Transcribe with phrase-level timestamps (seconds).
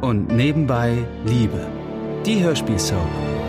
[0.00, 1.66] und nebenbei Liebe.
[2.26, 3.39] Die Hörspielsoap.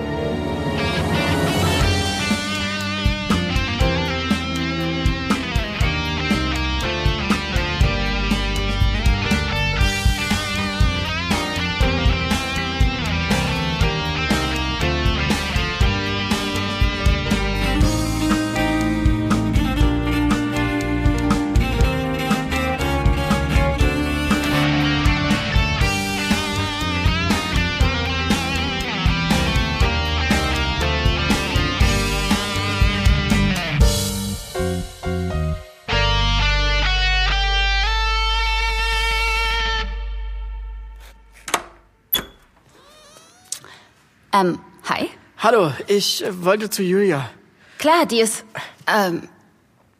[44.42, 44.58] Ähm,
[44.90, 45.08] hi?
[45.38, 47.30] Hallo, ich wollte zu Julia.
[47.78, 48.44] Klar, die ist.
[48.88, 49.30] Ähm,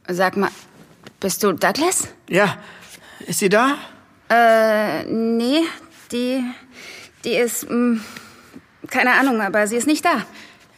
[0.08, 0.50] sag mal,
[1.20, 2.08] bist du Douglas?
[2.28, 2.58] Ja,
[3.20, 3.78] ist sie da?
[4.30, 5.62] Äh, nee,
[6.12, 6.44] die.
[7.24, 7.70] Die ist.
[7.70, 8.02] Mh,
[8.90, 10.26] keine Ahnung, aber sie ist nicht da.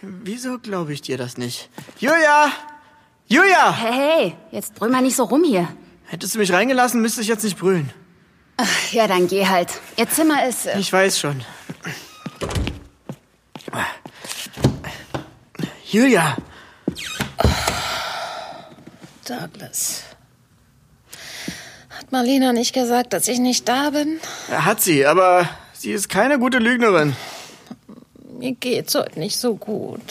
[0.01, 1.69] Wieso glaube ich dir das nicht?
[1.99, 2.51] Julia!
[3.27, 3.71] Julia!
[3.73, 5.69] Hey, hey, jetzt brüll mal nicht so rum hier.
[6.07, 7.89] Hättest du mich reingelassen, müsste ich jetzt nicht brüllen.
[8.57, 9.69] Ach, ja, dann geh halt.
[9.95, 10.65] Ihr Zimmer ist.
[10.65, 11.41] Äh, Ich weiß schon.
[15.93, 16.35] Julia!
[19.27, 20.01] Douglas.
[21.91, 24.19] Hat Marlena nicht gesagt, dass ich nicht da bin?
[24.49, 27.15] Hat sie, aber sie ist keine gute Lügnerin.
[28.39, 30.01] Mir geht's heute nicht so gut.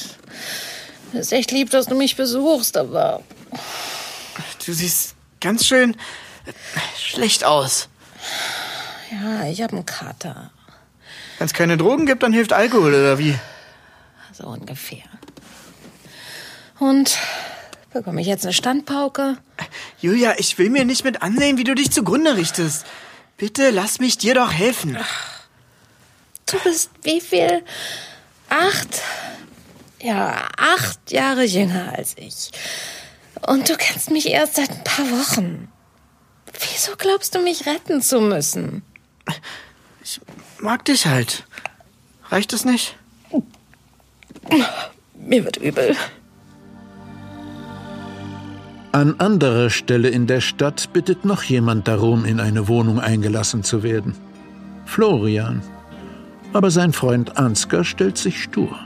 [1.13, 3.21] Ist echt lieb, dass du mich besuchst, aber
[4.65, 5.97] Du siehst ganz schön
[6.97, 7.89] schlecht aus.
[9.11, 10.53] ja, ich habe einen Kater.
[11.39, 13.37] Wenn es keine Drogen gibt, dann hilft Alkohol, oder wie?
[14.33, 15.03] So ungefähr.
[16.83, 17.17] Und
[17.93, 19.39] bekomme ich jetzt eine Standpauke?
[20.01, 22.85] Julia, ich will mir nicht mit ansehen, wie du dich zugrunde richtest.
[23.37, 24.99] Bitte lass mich dir doch helfen.
[26.47, 27.63] Du bist wie viel?
[28.49, 29.01] Acht?
[30.01, 32.51] Ja, acht Jahre jünger als ich.
[33.47, 35.69] Und du kennst mich erst seit ein paar Wochen.
[36.59, 38.83] Wieso glaubst du, mich retten zu müssen?
[40.59, 41.45] Mag dich halt.
[42.29, 42.97] Reicht es nicht?
[45.15, 45.97] Mir wird übel.
[48.95, 53.83] An anderer Stelle in der Stadt bittet noch jemand darum, in eine Wohnung eingelassen zu
[53.83, 54.15] werden.
[54.85, 55.63] Florian.
[56.53, 58.79] Aber sein Freund Ansgar stellt sich stur.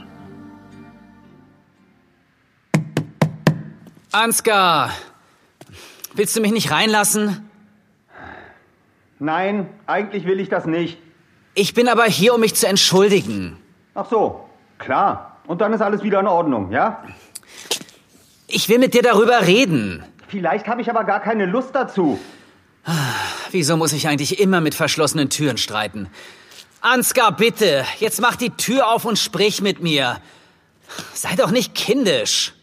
[4.13, 4.91] Ansgar!
[6.13, 7.49] Willst du mich nicht reinlassen?
[9.19, 10.97] Nein, eigentlich will ich das nicht.
[11.53, 13.57] Ich bin aber hier, um mich zu entschuldigen.
[13.93, 14.47] Ach so,
[14.77, 15.37] klar.
[15.47, 17.03] Und dann ist alles wieder in Ordnung, ja?
[18.47, 20.03] Ich will mit dir darüber reden.
[20.29, 22.19] Vielleicht habe ich aber gar keine Lust dazu.
[23.51, 26.09] Wieso muss ich eigentlich immer mit verschlossenen Türen streiten?
[26.79, 30.21] Ansgar, bitte, jetzt mach die Tür auf und sprich mit mir.
[31.13, 32.53] Sei doch nicht kindisch.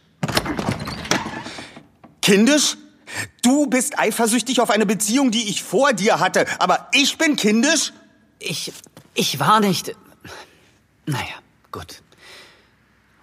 [2.23, 2.77] Kindisch?
[3.43, 7.93] Du bist eifersüchtig auf eine Beziehung, die ich vor dir hatte, aber ich bin kindisch?
[8.39, 8.73] Ich,
[9.15, 9.95] ich war nicht.
[11.07, 11.35] Naja,
[11.71, 12.03] gut.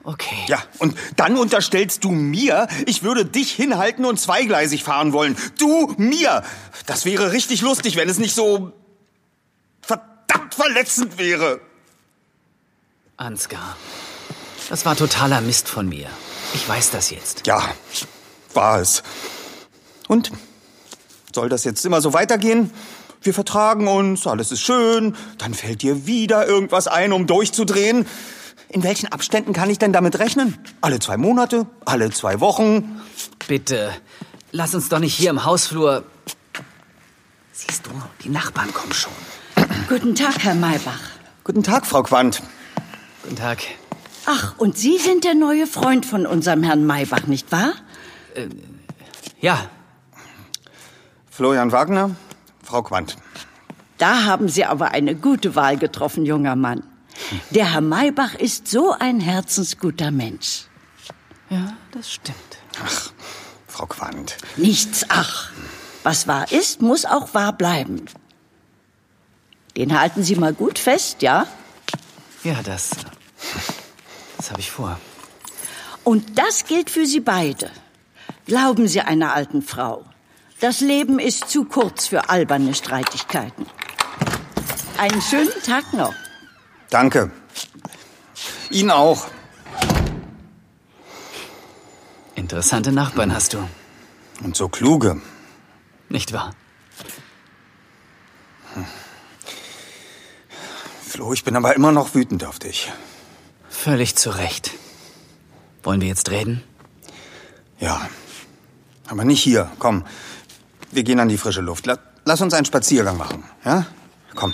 [0.04, 0.46] Okay.
[0.48, 5.38] Ja, und dann unterstellst du mir, ich würde dich hinhalten und zweigleisig fahren wollen.
[5.60, 6.44] Du mir!
[6.88, 8.72] Das wäre richtig lustig, wenn es nicht so
[9.82, 11.62] verdammt verletzend wäre.
[13.18, 13.78] Ansgar,
[14.70, 16.08] das war totaler Mist von mir.
[16.56, 17.46] Ich weiß das jetzt.
[17.46, 17.62] Ja,
[18.54, 19.04] war es.
[20.08, 20.32] Und?
[21.34, 22.72] Soll das jetzt immer so weitergehen?
[23.22, 28.08] Wir vertragen uns, alles ist schön, dann fällt dir wieder irgendwas ein, um durchzudrehen.
[28.72, 30.58] In welchen Abständen kann ich denn damit rechnen?
[30.80, 31.68] Alle zwei Monate?
[31.84, 33.02] Alle zwei Wochen?
[33.46, 33.92] Bitte,
[34.54, 36.06] lass uns doch nicht hier im Hausflur.
[37.52, 37.92] Siehst du,
[38.24, 39.12] die Nachbarn kommen schon.
[39.90, 41.02] Guten Tag, Herr Maybach.
[41.44, 42.42] Guten Tag, Frau Quandt.
[43.24, 43.60] Guten Tag.
[44.26, 47.74] Ach, und Sie sind der neue Freund von unserem Herrn Maybach, nicht wahr?
[49.42, 49.66] Ja,
[51.30, 52.12] Florian Wagner,
[52.64, 53.18] Frau Quandt.
[53.98, 56.84] Da haben Sie aber eine gute Wahl getroffen, junger Mann.
[57.52, 60.66] Der Herr Maybach ist so ein herzensguter Mensch.
[61.50, 62.38] ja, das stimmt.
[63.68, 64.38] Frau Quandt.
[64.58, 65.52] Nichts, ach.
[66.04, 68.06] Was wahr ist, muss auch wahr bleiben.
[69.78, 71.48] Den halten Sie mal gut fest, ja?
[72.44, 72.90] Ja, das.
[74.38, 75.00] Das habe ich vor.
[76.04, 77.70] Und das gilt für Sie beide.
[78.46, 80.04] Glauben Sie einer alten Frau.
[80.60, 83.66] Das Leben ist zu kurz für alberne Streitigkeiten.
[84.98, 86.14] Einen schönen Tag noch.
[86.92, 87.32] Danke.
[88.70, 89.28] Ihnen auch.
[92.36, 93.68] Interessante Nachbarn hast du,
[94.44, 95.22] Und so kluge.
[96.10, 96.54] nicht wahr?
[101.08, 102.92] Flo, ich bin aber immer noch wütend auf dich.
[103.70, 104.72] Völlig zu Recht.
[105.84, 106.62] Wollen wir jetzt reden?
[107.80, 108.02] Ja.
[109.08, 109.72] Aber nicht hier.
[109.80, 110.06] Komm.
[110.92, 111.86] Wir gehen an die frische Luft.
[111.86, 113.44] La lass uns einen Spaziergang machen.
[113.66, 113.86] Ja?
[114.36, 114.54] Komm.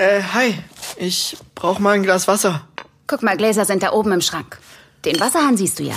[0.00, 0.58] Äh, hi.
[0.96, 2.66] Ich brauch mal ein Glas Wasser.
[3.06, 4.58] Guck mal, Gläser sind da oben im Schrank.
[5.04, 5.96] Den Wasserhahn siehst du ja.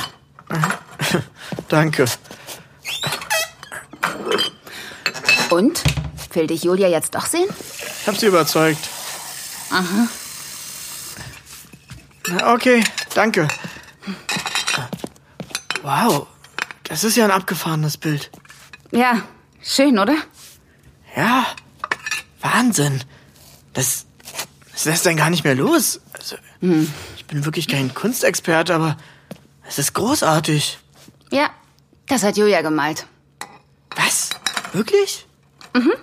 [1.70, 2.04] Danke.
[5.50, 5.82] Und?
[6.34, 7.48] Will dich Julia jetzt doch sehen?
[8.02, 8.90] Ich hab sie überzeugt.
[9.72, 10.10] Aha.
[12.56, 12.84] Okay,
[13.14, 13.48] danke.
[15.82, 16.28] Wow,
[16.84, 18.32] das ist ja ein abgefahrenes Bild.
[18.92, 19.22] Ja,
[19.62, 20.18] schön, oder?
[21.16, 21.46] Ja,
[22.42, 23.02] Wahnsinn.
[23.74, 24.06] Das,
[24.72, 26.00] das lässt einen gar nicht mehr los.
[26.14, 26.38] Also,
[27.16, 28.98] Ich bin wirklich kein Kunstexperte, aber
[29.68, 30.78] es ist großartig.
[31.32, 31.50] Ja,
[32.08, 33.08] das hat Julia gemalt.
[33.96, 34.30] Was?
[34.74, 35.26] Wirklich?
[35.74, 35.94] Mhm.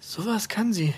[0.00, 0.94] Sowas kann sie.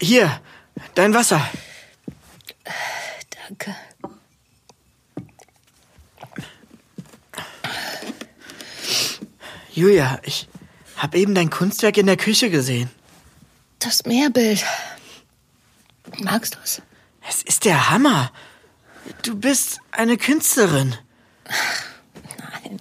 [0.00, 0.40] Hier,
[0.94, 1.40] dein Wasser.
[3.48, 3.74] Danke.
[9.74, 10.48] Julia, ich
[10.96, 12.90] hab eben dein Kunstwerk in der Küche gesehen.
[13.78, 14.64] Das Meerbild.
[16.18, 16.82] Magst du's?
[17.28, 18.30] Es ist der Hammer.
[19.22, 20.96] Du bist eine Künstlerin.
[22.38, 22.80] Nein.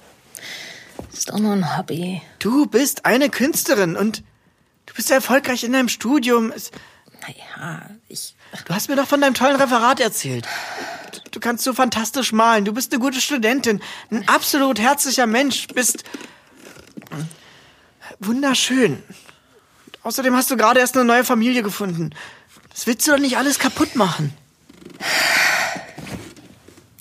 [1.11, 2.21] Ist doch nur ein Hobby.
[2.39, 4.23] Du bist eine Künstlerin und
[4.85, 6.51] du bist erfolgreich in deinem Studium.
[6.51, 6.71] Es,
[7.21, 8.35] Naja, ich.
[8.65, 10.47] du hast mir doch von deinem tollen Referat erzählt.
[11.13, 12.65] Du, du kannst so fantastisch malen.
[12.65, 13.81] Du bist eine gute Studentin.
[14.11, 15.67] Ein absolut herzlicher Mensch.
[15.67, 16.03] Bist
[18.21, 18.93] wunderschön.
[19.85, 22.11] Und außerdem hast du gerade erst eine neue Familie gefunden.
[22.69, 24.33] Das willst du doch nicht alles kaputt machen.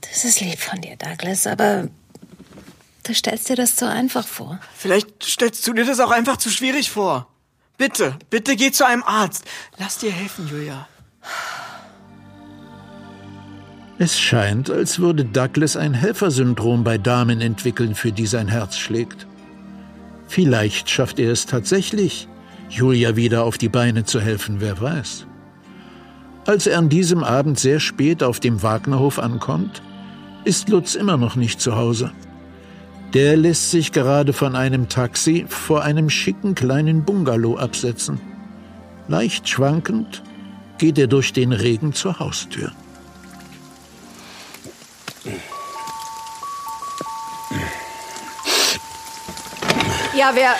[0.00, 1.88] Das ist lieb von dir, Douglas, aber
[3.04, 4.58] du stellst dir das so einfach vor.
[4.76, 7.28] Vielleicht stellst du dir das auch einfach zu schwierig vor.
[7.78, 9.44] Bitte, bitte geh zu einem Arzt.
[9.78, 10.86] Lass dir helfen, Julia.
[13.98, 19.26] Es scheint, als würde Douglas ein Helfersyndrom bei Damen entwickeln, für die sein Herz schlägt.
[20.30, 22.28] Vielleicht schafft er es tatsächlich,
[22.68, 25.26] Julia wieder auf die Beine zu helfen, wer weiß.
[26.46, 29.82] Als er an diesem Abend sehr spät auf dem Wagnerhof ankommt,
[30.44, 32.12] ist Lutz immer noch nicht zu Hause.
[33.12, 38.20] Der lässt sich gerade von einem Taxi vor einem schicken kleinen Bungalow absetzen.
[39.08, 40.22] Leicht schwankend
[40.78, 42.70] geht er durch den Regen zur Haustür.
[50.20, 50.54] Ja, wer.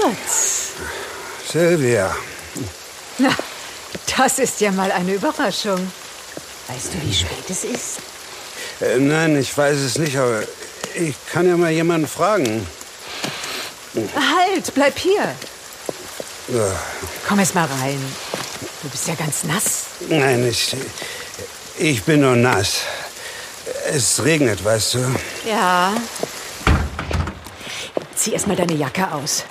[0.00, 0.68] Lutz.
[1.50, 2.14] Silvia,
[3.18, 3.30] Na,
[4.16, 5.90] das ist ja mal eine Überraschung.
[6.68, 7.98] Weißt du, wie spät es ist?
[8.80, 10.44] äh, nein, ich weiß es nicht, aber
[10.94, 12.64] ich kann ja mal jemanden fragen.
[14.14, 15.34] Halt, bleib hier.
[16.46, 16.80] Ja,
[17.26, 18.00] Komm erst mal rein.
[18.84, 19.86] Du bist ja ganz nass.
[20.08, 20.76] nein, ich,
[21.76, 22.82] ich bin nur nass.
[23.92, 24.98] Es regnet, weißt du.
[25.48, 25.92] Ja.
[28.14, 29.44] Zieh erst mal deine Jacke aus.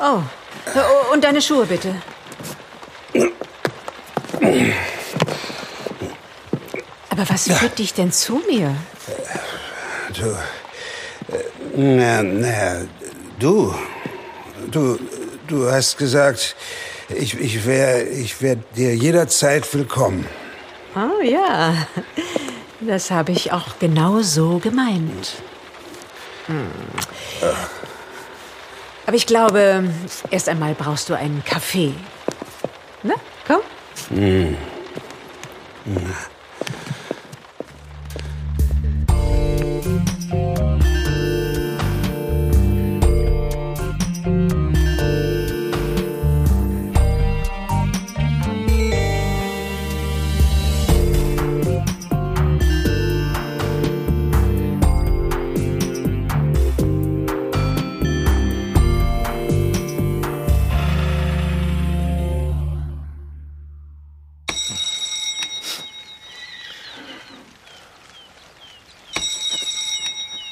[0.00, 0.20] Oh.
[0.74, 1.94] Oh, Und deine Schuhe bitte.
[7.10, 8.74] Aber was führt dich denn zu mir?
[10.14, 10.26] Du,
[11.34, 11.42] äh,
[11.76, 12.86] na, na,
[13.38, 13.74] du,
[14.70, 14.98] du,
[15.46, 16.56] du hast gesagt,
[17.08, 20.26] ich, ich wäre ich wär dir jederzeit willkommen.
[20.94, 21.74] Oh ja,
[22.86, 25.34] das habe ich auch genau so gemeint.
[26.46, 26.70] Hm.
[29.06, 29.84] Aber ich glaube,
[30.30, 31.92] erst einmal brauchst du einen Kaffee.
[33.02, 33.14] Na,
[33.46, 33.60] komm.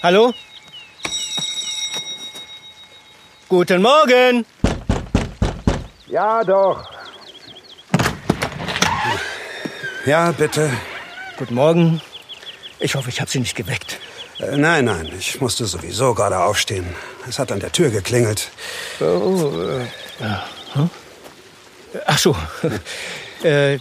[0.05, 0.35] Hallo?
[3.49, 4.45] Guten Morgen.
[6.09, 6.85] Ja, doch.
[10.05, 10.69] Ja, bitte.
[11.39, 12.03] Guten Morgen.
[12.81, 13.99] Ich hoffe, ich habe Sie nicht geweckt.
[14.41, 16.85] Äh, nein, nein, ich musste sowieso gerade aufstehen.
[17.27, 18.51] Es hat an der Tür geklingelt.
[19.01, 19.87] Oh, äh,
[20.23, 20.45] ja.
[20.75, 20.91] hm?
[22.05, 22.37] Ach so.
[23.43, 23.79] äh,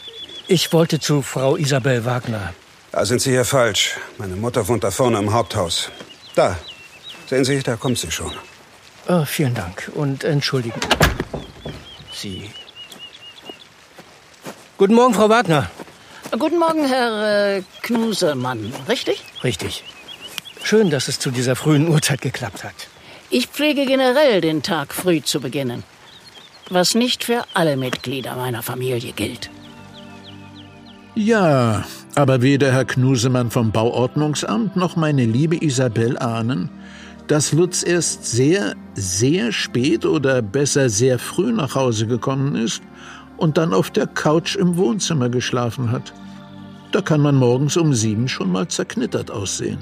[0.48, 2.53] ich wollte zu Frau Isabel Wagner.
[2.94, 3.98] Da sind Sie hier falsch.
[4.18, 5.92] Meine Mutter wohnt da vorne im Haupthaus.
[6.36, 6.58] Da.
[7.28, 8.32] Sehen Sie, da kommt sie schon.
[9.08, 10.80] Oh, vielen Dank und entschuldigen.
[12.13, 12.50] Sie.
[14.78, 15.70] Guten Morgen, Frau Wagner.
[16.32, 18.74] Guten Morgen, Herr äh, Knusemann.
[18.88, 19.24] Richtig?
[19.44, 19.84] Richtig.
[20.63, 22.88] Schön, dass es zu dieser frühen Uhrzeit geklappt hat.
[23.30, 25.84] Ich pflege generell den Tag früh zu beginnen.
[26.70, 29.50] Was nicht für alle Mitglieder meiner Familie gilt.
[31.16, 31.84] Ja,
[32.15, 36.70] aber weder Herr Knusemann vom Bauordnungsamt noch meine liebe Isabel ahnen,
[37.27, 42.82] dass Lutz erst sehr, sehr spät oder besser sehr früh nach Hause gekommen ist
[43.38, 46.13] und dann auf der Couch im Wohnzimmer geschlafen hat.
[46.91, 49.79] Da kann man morgens um sieben schon mal zerknittert aussehen.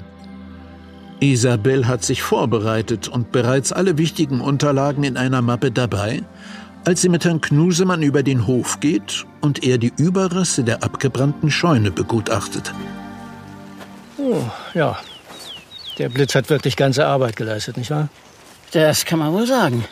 [1.20, 6.22] Isabel hat sich vorbereitet und bereits alle wichtigen Unterlagen in einer Mappe dabei,
[6.84, 11.50] als sie mit Herrn Knusemann über den Hof geht und er die Überreste der abgebrannten
[11.50, 12.72] Scheune begutachtet.
[14.18, 14.42] Oh,
[14.74, 14.98] ja.
[15.98, 18.08] Der Blitz hat wirklich ganze Arbeit geleistet, nicht wahr?
[18.72, 19.84] Das kann man wohl sagen.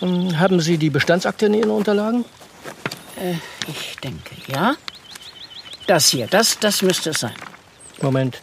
[0.00, 2.24] Ähm, Haben Sie die Bestandsakte in Ihren Unterlagen?
[3.20, 3.34] Äh,
[3.68, 4.74] ich denke, ja.
[5.86, 7.34] Das hier, das, das müsste es sein.
[8.02, 8.40] Moment.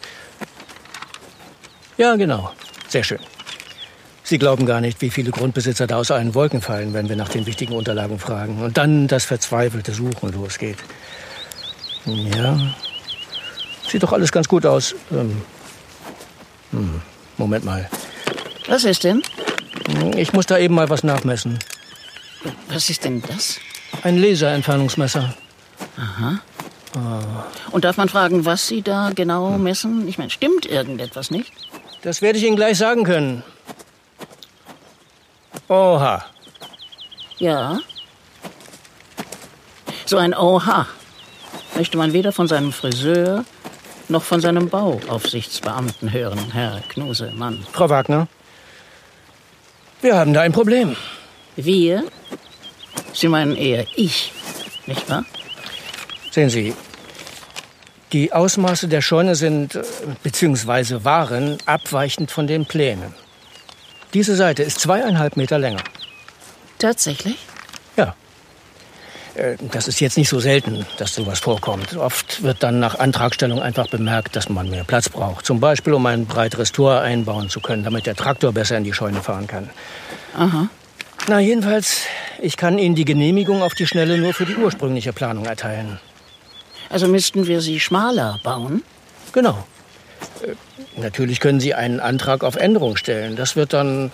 [1.96, 2.52] Ja, genau.
[2.88, 3.18] Sehr schön.
[4.28, 7.28] Sie glauben gar nicht, wie viele Grundbesitzer da aus allen Wolken fallen, wenn wir nach
[7.28, 8.60] den wichtigen Unterlagen fragen.
[8.60, 10.78] Und dann das verzweifelte Suchen losgeht.
[12.06, 12.58] Ja.
[13.88, 14.96] Sieht doch alles ganz gut aus.
[15.12, 15.42] Ähm,
[16.72, 17.00] hm,
[17.36, 17.88] Moment mal.
[18.66, 19.22] Was ist denn?
[20.16, 21.60] Ich muss da eben mal was nachmessen.
[22.68, 23.58] Was ist denn das?
[24.02, 25.36] Ein Laserentfernungsmesser.
[25.98, 26.40] Aha.
[27.70, 30.08] Und darf man fragen, was Sie da genau messen?
[30.08, 31.52] Ich meine, stimmt irgendetwas nicht?
[32.02, 33.44] Das werde ich Ihnen gleich sagen können.
[35.68, 36.24] Oha.
[37.38, 37.78] Ja.
[40.04, 40.86] So ein Oha
[41.74, 43.44] möchte man weder von seinem Friseur
[44.08, 47.66] noch von seinem Bauaufsichtsbeamten hören, Herr Knusemann.
[47.72, 48.28] Frau Wagner,
[50.00, 50.96] wir haben da ein Problem.
[51.56, 52.04] Wir?
[53.12, 54.32] Sie meinen eher ich,
[54.86, 55.24] nicht wahr?
[56.30, 56.74] Sehen Sie,
[58.12, 59.82] die Ausmaße der Scheune sind, äh,
[60.22, 63.14] beziehungsweise waren, abweichend von den Plänen.
[64.16, 65.82] Diese Seite ist zweieinhalb Meter länger.
[66.78, 67.36] Tatsächlich?
[67.98, 68.14] Ja.
[69.34, 71.94] Äh, Das ist jetzt nicht so selten, dass sowas vorkommt.
[71.98, 75.44] Oft wird dann nach Antragstellung einfach bemerkt, dass man mehr Platz braucht.
[75.44, 78.94] Zum Beispiel, um ein breiteres Tor einbauen zu können, damit der Traktor besser in die
[78.94, 79.68] Scheune fahren kann.
[80.34, 80.70] Aha.
[81.28, 81.98] Na, jedenfalls,
[82.40, 86.00] ich kann Ihnen die Genehmigung auf die Schnelle nur für die ursprüngliche Planung erteilen.
[86.88, 88.82] Also müssten wir sie schmaler bauen?
[89.34, 89.66] Genau.
[90.42, 90.54] Äh,
[90.96, 93.36] Natürlich können Sie einen Antrag auf Änderung stellen.
[93.36, 94.10] Das wird dann,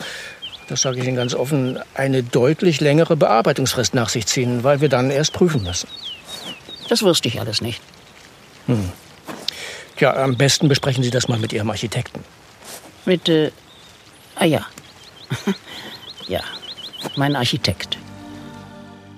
[0.69, 4.89] das sage ich Ihnen ganz offen, eine deutlich längere Bearbeitungsfrist nach sich ziehen, weil wir
[4.89, 5.89] dann erst prüfen müssen.
[6.89, 7.81] Das wusste ich alles nicht.
[8.67, 8.91] Hm.
[9.97, 12.25] Tja, am besten besprechen Sie das mal mit Ihrem Architekten.
[13.05, 13.53] Mit, äh,
[14.35, 14.67] ah ja.
[16.29, 16.41] ja,
[17.15, 17.97] mein Architekt.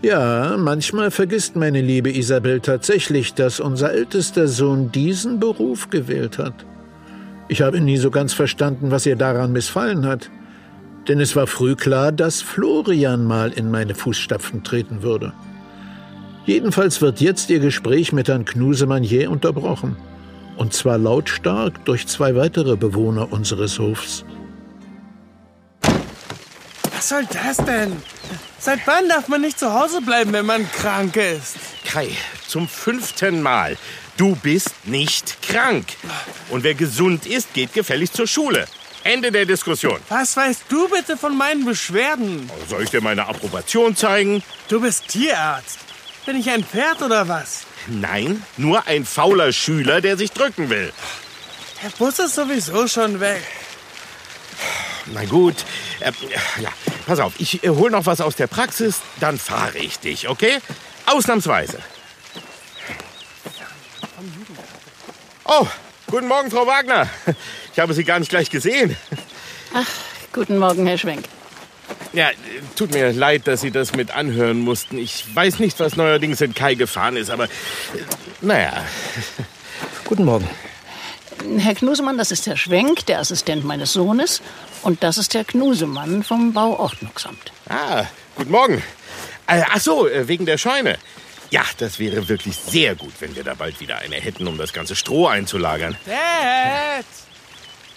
[0.02, 6.66] Ja, manchmal vergisst meine liebe Isabel tatsächlich, dass unser ältester Sohn diesen Beruf gewählt hat.
[7.48, 10.30] Ich habe nie so ganz verstanden, was ihr daran missfallen hat.
[11.08, 15.34] Denn es war früh klar, dass Florian mal in meine Fußstapfen treten würde.
[16.46, 19.96] Jedenfalls wird jetzt ihr Gespräch mit Herrn Knusemann jäh unterbrochen.
[20.56, 24.24] Und zwar lautstark durch zwei weitere Bewohner unseres Hofs.
[26.94, 27.92] Was soll das denn?
[28.58, 31.56] Seit wann darf man nicht zu Hause bleiben, wenn man krank ist?
[31.84, 32.08] Kai,
[32.46, 33.76] zum fünften Mal.
[34.16, 35.86] Du bist nicht krank.
[36.50, 38.66] Und wer gesund ist, geht gefälligst zur Schule.
[39.02, 40.00] Ende der Diskussion.
[40.08, 42.48] Was weißt du bitte von meinen Beschwerden?
[42.68, 44.42] Soll ich dir meine Approbation zeigen?
[44.68, 45.78] Du bist Tierarzt.
[46.26, 47.64] Bin ich ein Pferd oder was?
[47.86, 50.92] Nein, nur ein fauler Schüler, der sich drücken will.
[51.82, 53.42] Der Bus ist sowieso schon weg.
[55.12, 55.56] Na gut,
[56.00, 56.12] äh,
[56.62, 56.70] ja,
[57.06, 60.60] pass auf, ich äh, hol noch was aus der Praxis, dann fahre ich dich, okay?
[61.04, 61.78] Ausnahmsweise.
[65.46, 65.66] Oh,
[66.10, 67.08] guten Morgen, Frau Wagner.
[67.72, 68.96] Ich habe Sie gar nicht gleich gesehen.
[69.74, 69.86] Ach,
[70.32, 71.24] guten Morgen, Herr Schwenk.
[72.14, 72.30] Ja,
[72.76, 74.96] tut mir leid, dass Sie das mit anhören mussten.
[74.96, 77.48] Ich weiß nicht, was neuerdings in Kai gefahren ist, aber äh,
[78.40, 78.84] naja.
[80.04, 80.48] Guten Morgen.
[81.58, 84.40] Herr Knusemann, das ist Herr Schwenk, der Assistent meines Sohnes.
[84.82, 87.52] Und das ist Herr Knusemann vom Bauordnungsamt.
[87.68, 88.04] Ah,
[88.36, 88.82] guten Morgen.
[89.46, 90.96] Äh, ach so, äh, wegen der Scheune.
[91.54, 94.72] Ja, das wäre wirklich sehr gut, wenn wir da bald wieder eine hätten, um das
[94.72, 95.96] ganze Stroh einzulagern.
[96.04, 97.04] Dad!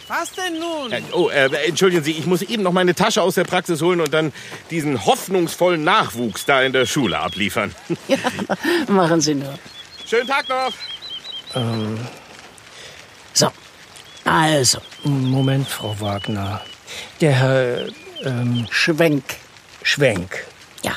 [0.07, 0.91] Was denn nun?
[0.91, 3.99] Äh, oh, äh, entschuldigen Sie, ich muss eben noch meine Tasche aus der Praxis holen
[3.99, 4.31] und dann
[4.69, 7.73] diesen hoffnungsvollen Nachwuchs da in der Schule abliefern.
[8.07, 8.17] Ja,
[8.89, 9.57] machen Sie nur.
[10.05, 10.71] Schönen Tag noch.
[11.55, 11.97] Ähm,
[13.33, 13.49] So,
[14.23, 14.77] also.
[15.03, 16.61] Moment, Frau Wagner.
[17.21, 17.87] Der Herr
[18.23, 19.23] ähm, Schwenk.
[19.81, 20.45] Schwenk.
[20.83, 20.91] Ja.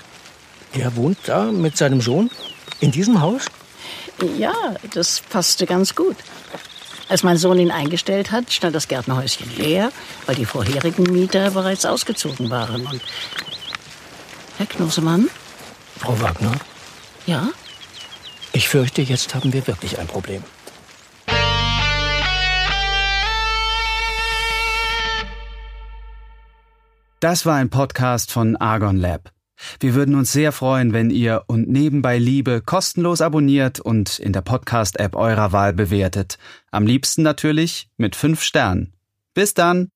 [0.75, 2.31] Der wohnt da mit seinem Sohn?
[2.80, 3.46] In diesem Haus?
[4.37, 4.54] Ja,
[4.94, 6.16] das passte ganz gut.
[7.08, 9.90] Als mein Sohn ihn eingestellt hat, stand das Gärtnerhäuschen leer,
[10.26, 12.87] weil die vorherigen Mieter bereits ausgezogen waren.
[12.87, 13.00] Und
[14.58, 15.28] Herr Knosemann?
[15.99, 16.52] Frau Wagner?
[17.26, 17.49] Ja?
[18.52, 20.42] Ich fürchte, jetzt haben wir wirklich ein Problem.
[27.20, 29.30] Das war ein Podcast von Argon Lab.
[29.79, 34.43] Wir würden uns sehr freuen, wenn ihr und nebenbei Liebe kostenlos abonniert und in der
[34.43, 36.38] Podcast-App eurer Wahl bewertet.
[36.71, 38.93] Am liebsten natürlich mit fünf Sternen.
[39.35, 39.90] Bis dann!